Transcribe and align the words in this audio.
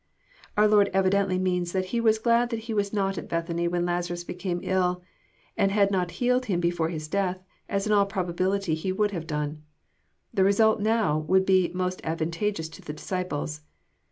Oar 0.57 0.67
Lord 0.67 0.89
evidently 0.95 1.37
means 1.37 1.73
that 1.73 1.85
He 1.93 2.01
was 2.01 2.17
glad 2.17 2.49
that 2.49 2.61
He 2.61 2.73
was 2.73 2.91
not 2.91 3.19
at 3.19 3.29
Bethany 3.29 3.67
when 3.67 3.85
Lazarus 3.85 4.23
became 4.23 4.59
ill, 4.63 5.03
and 5.55 5.69
had 5.71 5.91
not 5.91 6.09
healed 6.17 6.45
him 6.45 6.59
before 6.59 6.89
his 6.89 7.07
death, 7.07 7.43
as 7.69 7.85
in 7.85 7.93
all 7.93 8.07
probability 8.07 8.73
He 8.73 8.91
would 8.91 9.11
have 9.11 9.27
done. 9.27 9.61
The 10.33 10.43
result 10.43 10.79
now 10.79 11.19
would 11.19 11.45
be 11.45 11.69
most 11.75 12.01
advantageous 12.03 12.67
to 12.69 12.81
the 12.81 12.93
disciples. 12.93 13.61